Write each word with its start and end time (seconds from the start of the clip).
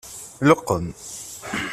Leqqem. 0.47 0.85